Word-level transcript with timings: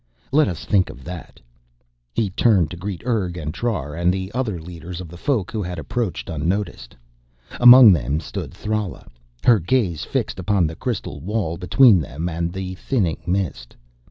Let 0.31 0.47
us 0.47 0.65
think 0.65 0.89
of 0.89 1.03
that...." 1.03 1.39
He 2.11 2.31
turned 2.31 2.71
to 2.71 2.75
greet 2.75 3.03
Urg 3.05 3.37
and 3.37 3.53
Trar 3.53 3.93
and 3.95 4.11
the 4.11 4.31
other 4.33 4.59
leaders 4.59 4.99
of 4.99 5.09
the 5.09 5.15
Folk, 5.15 5.51
who 5.51 5.61
had 5.61 5.77
approached 5.77 6.27
unnoticed. 6.27 6.95
Among 7.59 7.93
them 7.93 8.19
stood 8.19 8.51
Thrala, 8.51 9.05
her 9.43 9.59
gaze 9.59 10.03
fixed 10.03 10.39
upon 10.39 10.65
the 10.65 10.75
crystal 10.75 11.19
wall 11.19 11.55
between 11.55 11.99
them 12.01 12.27
and 12.29 12.51
the 12.51 12.73
thinning 12.73 13.21
Mist. 13.27 13.75